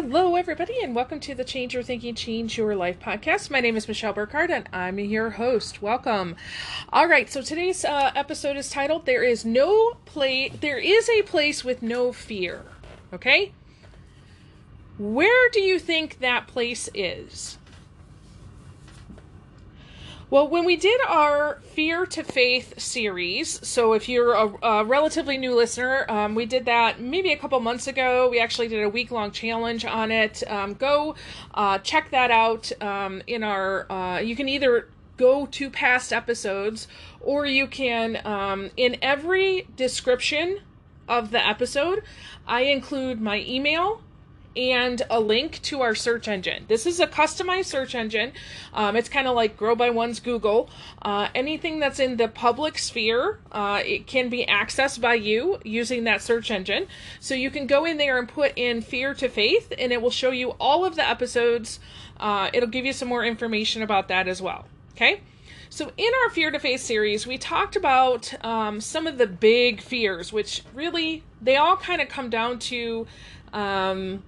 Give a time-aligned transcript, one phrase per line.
[0.00, 3.50] Hello, everybody, and welcome to the Change Your Thinking, Change Your Life podcast.
[3.50, 5.82] My name is Michelle Burkhardt, and I'm your host.
[5.82, 6.36] Welcome.
[6.92, 10.52] All right, so today's uh, episode is titled "There is no place.
[10.60, 12.62] There is a place with no fear."
[13.12, 13.50] Okay,
[14.98, 17.57] where do you think that place is?
[20.30, 25.38] Well, when we did our Fear to Faith series, so if you're a, a relatively
[25.38, 28.28] new listener, um, we did that maybe a couple months ago.
[28.28, 30.42] We actually did a week long challenge on it.
[30.46, 31.14] Um, go
[31.54, 36.88] uh, check that out um, in our, uh, you can either go to past episodes
[37.22, 40.60] or you can, um, in every description
[41.08, 42.02] of the episode,
[42.46, 44.02] I include my email
[44.58, 46.64] and a link to our search engine.
[46.66, 48.32] This is a customized search engine.
[48.74, 50.68] Um, it's kind of like Grow by One's Google.
[51.00, 56.02] Uh, anything that's in the public sphere, uh, it can be accessed by you using
[56.04, 56.88] that search engine.
[57.20, 60.10] So you can go in there and put in Fear to Faith, and it will
[60.10, 61.78] show you all of the episodes.
[62.18, 64.66] Uh, it'll give you some more information about that as well.
[64.96, 65.20] Okay.
[65.70, 69.82] So, in our Fear to Faith series, we talked about um, some of the big
[69.82, 73.06] fears, which really they all kind of come down to
[73.52, 74.22] um,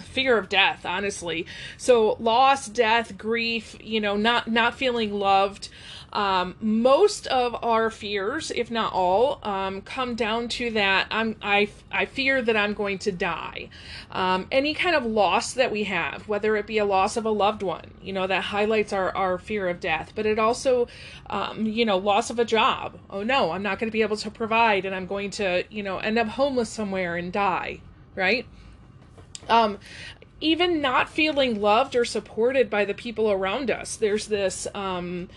[0.00, 1.46] fear of death honestly.
[1.76, 5.68] So loss death grief you know not not feeling loved
[6.12, 11.68] um, most of our fears if not all um, come down to that i'm i
[11.92, 13.68] i fear that i'm going to die.
[14.10, 17.30] Um, any kind of loss that we have whether it be a loss of a
[17.30, 20.88] loved one you know that highlights our our fear of death but it also
[21.28, 22.98] um, you know loss of a job.
[23.10, 25.82] Oh no i'm not going to be able to provide and i'm going to you
[25.82, 27.80] know end up homeless somewhere and die
[28.14, 28.46] right
[29.48, 29.78] um,
[30.40, 33.96] even not feeling loved or supported by the people around us.
[33.96, 35.28] There's this, um,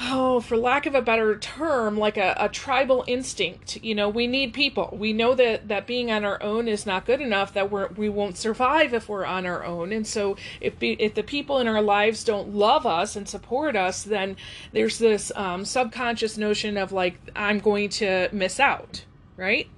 [0.00, 3.82] oh, for lack of a better term, like a, a tribal instinct.
[3.82, 4.96] You know, we need people.
[4.96, 7.52] We know that that being on our own is not good enough.
[7.54, 9.92] That we're we won't survive if we're on our own.
[9.92, 13.74] And so, if be, if the people in our lives don't love us and support
[13.74, 14.36] us, then
[14.72, 19.04] there's this um, subconscious notion of like I'm going to miss out,
[19.36, 19.68] right?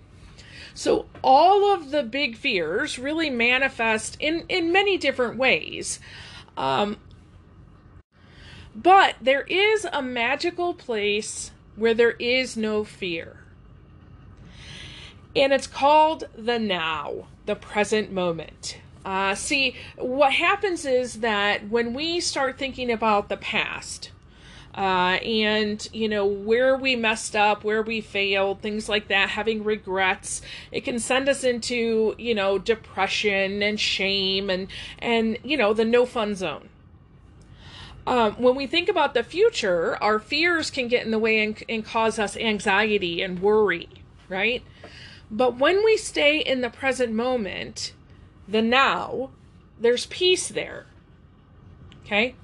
[0.76, 5.98] So all of the big fears really manifest in in many different ways.
[6.54, 6.98] Um,
[8.74, 13.40] but there is a magical place where there is no fear.
[15.34, 18.78] And it's called the now, the present moment.
[19.02, 24.10] Uh, see, what happens is that when we start thinking about the past,
[24.76, 29.64] uh, and you know where we messed up where we failed things like that having
[29.64, 35.72] regrets it can send us into you know depression and shame and and you know
[35.72, 36.68] the no fun zone.
[38.06, 41.60] Um, when we think about the future our fears can get in the way and,
[41.68, 43.88] and cause us anxiety and worry
[44.28, 44.64] right?
[45.30, 47.94] But when we stay in the present moment
[48.46, 49.30] the now
[49.80, 50.86] there's peace there.
[52.04, 52.34] Okay?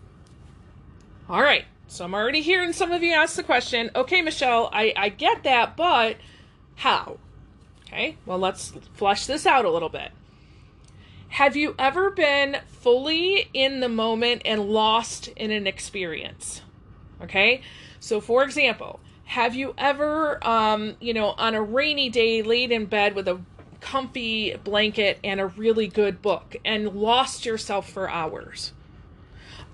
[1.28, 4.92] All right so I'm already hearing some of you ask the question, okay, Michelle, I,
[4.96, 6.16] I get that, but
[6.76, 7.18] how?
[7.86, 10.10] Okay, well, let's flesh this out a little bit.
[11.28, 16.62] Have you ever been fully in the moment and lost in an experience?
[17.22, 17.62] Okay,
[18.00, 22.86] so for example, have you ever, um, you know, on a rainy day laid in
[22.86, 23.40] bed with a
[23.80, 28.72] comfy blanket and a really good book and lost yourself for hours?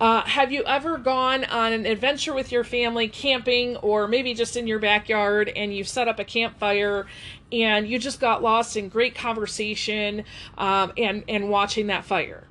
[0.00, 4.56] Uh, have you ever gone on an adventure with your family camping or maybe just
[4.56, 7.06] in your backyard and you set up a campfire
[7.50, 10.22] and you just got lost in great conversation
[10.56, 12.44] um, and, and watching that fire?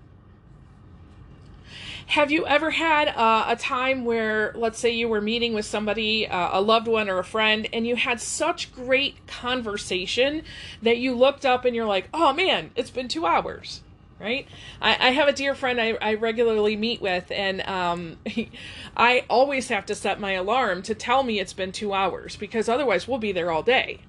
[2.07, 6.27] Have you ever had uh, a time where, let's say, you were meeting with somebody,
[6.27, 10.43] uh, a loved one or a friend, and you had such great conversation
[10.81, 13.81] that you looked up and you're like, oh man, it's been two hours?
[14.19, 14.47] Right?
[14.81, 18.51] I, I have a dear friend I, I regularly meet with, and um, he,
[18.97, 22.69] I always have to set my alarm to tell me it's been two hours because
[22.69, 24.00] otherwise we'll be there all day,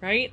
[0.00, 0.32] right?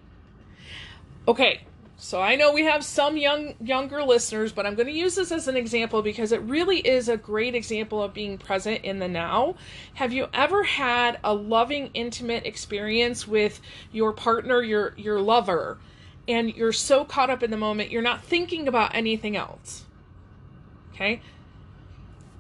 [1.28, 1.62] Okay,
[2.04, 5.32] so I know we have some young younger listeners, but I'm going to use this
[5.32, 9.08] as an example because it really is a great example of being present in the
[9.08, 9.54] now.
[9.94, 13.62] Have you ever had a loving, intimate experience with
[13.92, 15.78] your partner, your your lover?
[16.32, 19.86] And you're so caught up in the moment, you're not thinking about anything else.
[20.94, 21.22] Okay?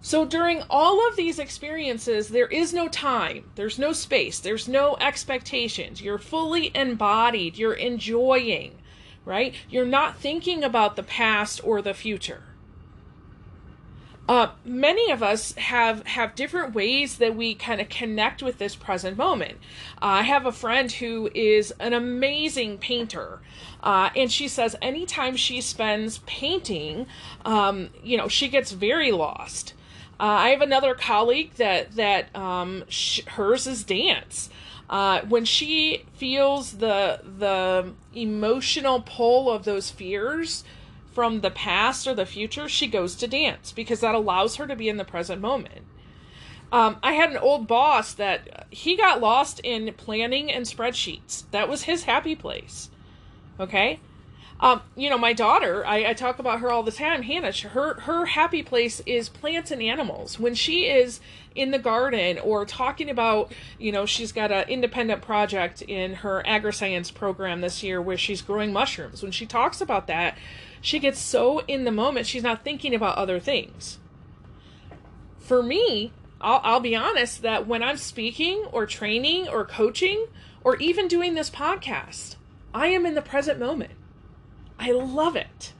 [0.01, 4.97] So during all of these experiences, there is no time, there's no space, there's no
[4.99, 6.01] expectations.
[6.01, 8.79] You're fully embodied, you're enjoying,
[9.25, 9.53] right?
[9.69, 12.43] You're not thinking about the past or the future.
[14.29, 18.75] Uh, many of us have have different ways that we kind of connect with this
[18.75, 19.57] present moment.
[20.01, 23.39] Uh, I have a friend who is an amazing painter,
[23.83, 27.07] uh, and she says anytime she spends painting,
[27.45, 29.73] um, you know, she gets very lost.
[30.19, 34.49] Uh, I have another colleague that that um, sh- hers is dance.
[34.87, 40.63] Uh, when she feels the the emotional pull of those fears
[41.11, 44.75] from the past or the future, she goes to dance because that allows her to
[44.75, 45.85] be in the present moment.
[46.71, 51.43] Um, I had an old boss that he got lost in planning and spreadsheets.
[51.51, 52.89] That was his happy place.
[53.59, 53.99] Okay.
[54.61, 57.99] Um, you know, my daughter, I, I talk about her all the time, Hannah, her,
[58.01, 60.39] her happy place is plants and animals.
[60.39, 61.19] When she is
[61.55, 66.45] in the garden or talking about, you know, she's got an independent project in her
[66.45, 69.23] agri-science program this year where she's growing mushrooms.
[69.23, 70.37] When she talks about that,
[70.79, 73.97] she gets so in the moment, she's not thinking about other things.
[75.39, 80.27] For me, I'll, I'll be honest that when I'm speaking or training or coaching
[80.63, 82.35] or even doing this podcast,
[82.75, 83.93] I am in the present moment.
[84.81, 85.73] I love it.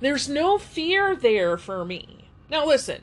[0.00, 2.30] There's no fear there for me.
[2.48, 3.02] Now, listen,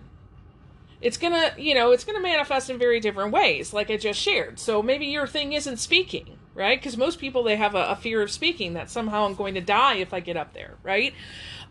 [1.02, 4.58] it's gonna, you know, it's gonna manifest in very different ways, like I just shared.
[4.58, 6.80] So maybe your thing isn't speaking right?
[6.80, 9.62] Because most people they have a, a, fear of speaking that somehow I'm going to
[9.62, 11.14] die if I get up there, right?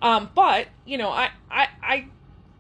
[0.01, 2.09] Um, but you know, I I I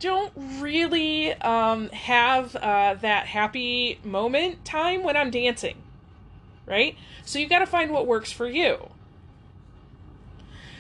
[0.01, 5.77] don't really um, have uh, that happy moment time when I'm dancing,
[6.67, 6.97] right?
[7.25, 8.89] So you got to find what works for you.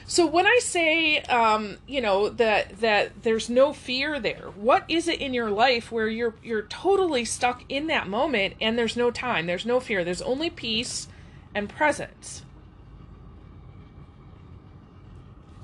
[0.06, 5.08] So when I say, um, you know, that that there's no fear there, what is
[5.08, 9.10] it in your life where you're you're totally stuck in that moment and there's no
[9.10, 11.08] time, there's no fear, there's only peace,
[11.54, 12.42] and presence.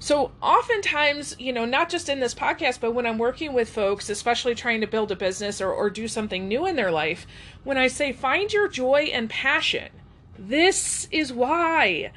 [0.03, 4.09] So, oftentimes, you know, not just in this podcast, but when I'm working with folks,
[4.09, 7.27] especially trying to build a business or, or do something new in their life,
[7.65, 9.91] when I say find your joy and passion,
[10.39, 12.13] this is why.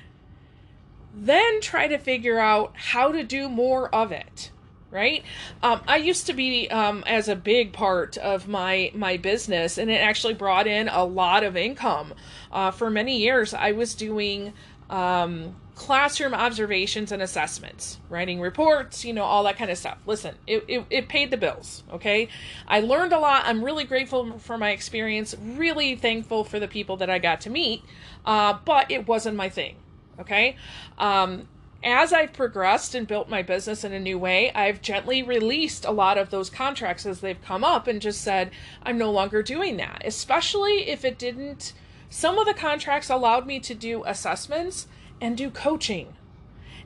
[1.13, 4.51] Then try to figure out how to do more of it
[4.93, 5.23] right?
[5.63, 9.89] Um, i used to be um, as a big part of my my business and
[9.89, 12.13] it actually brought in a lot of income.
[12.51, 14.53] Uh, for many years i was doing
[14.89, 19.97] um, classroom observations and assessments writing reports you know all that kind of stuff.
[20.05, 22.27] Listen it, it, it paid the bills okay?
[22.67, 23.43] I learned a lot.
[23.45, 27.49] I'm really grateful for my experience really thankful for the people that i got to
[27.49, 27.81] meet
[28.25, 29.75] uh, but it wasn't my thing
[30.19, 30.55] okay
[30.97, 31.47] um,
[31.83, 35.91] as I've progressed and built my business in a new way, I've gently released a
[35.91, 38.51] lot of those contracts as they've come up and just said,
[38.83, 40.01] I'm no longer doing that.
[40.05, 41.73] Especially if it didn't,
[42.09, 44.87] some of the contracts allowed me to do assessments
[45.19, 46.13] and do coaching.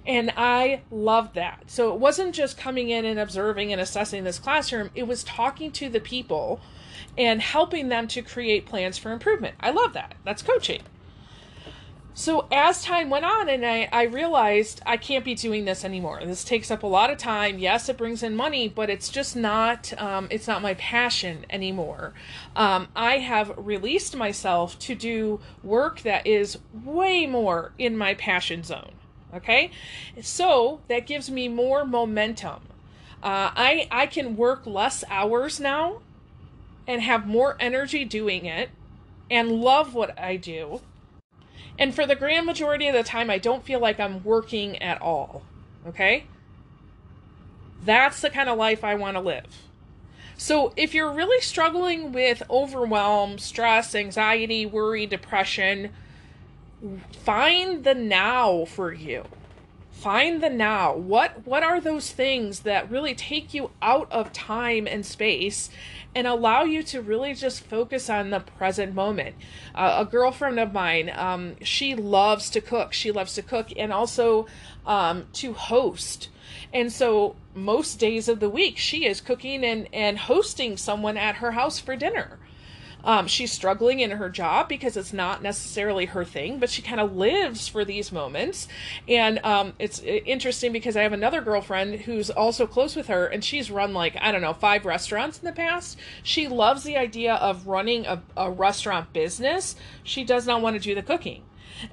[0.05, 1.65] And I loved that.
[1.67, 5.71] So it wasn't just coming in and observing and assessing this classroom, it was talking
[5.73, 6.59] to the people
[7.17, 9.55] and helping them to create plans for improvement.
[9.59, 10.15] I love that.
[10.23, 10.81] That's coaching.
[12.17, 16.19] So as time went on, and I, I realized I can't be doing this anymore.
[16.25, 17.59] This takes up a lot of time.
[17.59, 22.15] Yes, it brings in money, but it's just not um, it's not my passion anymore.
[22.55, 28.63] Um, I have released myself to do work that is way more in my passion
[28.63, 28.93] zone.
[29.31, 29.69] Okay,
[30.19, 32.61] so that gives me more momentum.
[33.21, 36.01] Uh, I I can work less hours now,
[36.87, 38.71] and have more energy doing it,
[39.29, 40.81] and love what I do
[41.79, 45.01] and for the grand majority of the time, I don't feel like I'm working at
[45.01, 45.43] all.
[45.87, 46.25] Okay?
[47.83, 49.45] That's the kind of life I want to live.
[50.39, 55.91] So, if you're really struggling with overwhelm, stress, anxiety, worry, depression,
[57.23, 59.25] find the now for you.
[59.97, 60.95] Find the now.
[60.95, 65.71] What what are those things that really take you out of time and space
[66.13, 69.35] and allow you to really just focus on the present moment.
[69.73, 72.93] Uh, a girlfriend of mine, um, she loves to cook.
[72.93, 74.45] She loves to cook and also
[74.85, 76.29] um, to host.
[76.71, 81.37] And so most days of the week, she is cooking and, and hosting someone at
[81.37, 82.37] her house for dinner.
[83.03, 86.99] Um, she's struggling in her job because it's not necessarily her thing, but she kind
[86.99, 88.67] of lives for these moments.
[89.07, 93.43] And um, it's interesting because I have another girlfriend who's also close with her, and
[93.43, 95.97] she's run like, I don't know, five restaurants in the past.
[96.23, 99.75] She loves the idea of running a, a restaurant business.
[100.03, 101.43] She does not want to do the cooking.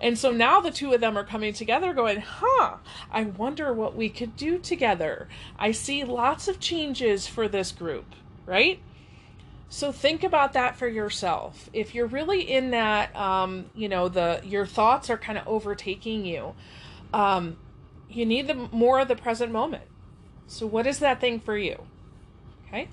[0.01, 2.77] And so now the two of them are coming together going, huh,
[3.11, 5.29] I wonder what we could do together.
[5.59, 8.15] I see lots of changes for this group,
[8.47, 8.81] right?
[9.75, 11.69] So think about that for yourself.
[11.73, 16.25] If you're really in that, um, you know, the your thoughts are kind of overtaking
[16.25, 16.55] you,
[17.13, 17.57] um,
[18.09, 19.83] you need the more of the present moment.
[20.47, 21.83] So what is that thing for you?
[22.69, 22.89] Okay.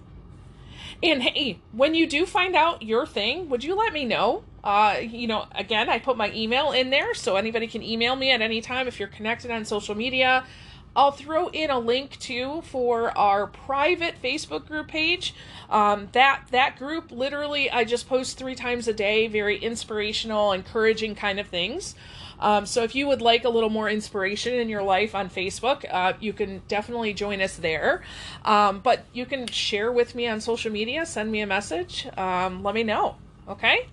[1.04, 4.44] And hey, when you do find out your thing, would you let me know?
[4.64, 8.32] Uh, you know, again, I put my email in there so anybody can email me
[8.32, 10.46] at any time if you're connected on social media.
[10.96, 15.34] I'll throw in a link too for our private Facebook group page.
[15.70, 21.16] Um, that that group literally I just post three times a day, very inspirational, encouraging
[21.16, 21.96] kind of things.
[22.42, 25.86] Um, so if you would like a little more inspiration in your life on Facebook,
[25.90, 28.02] uh, you can definitely join us there.
[28.44, 32.64] Um, but you can share with me on social media, send me a message, um,
[32.64, 33.16] let me know.
[33.48, 33.88] Okay.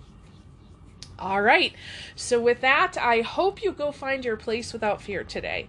[1.19, 1.75] All right.
[2.17, 5.69] So with that, I hope you go find your place without fear today.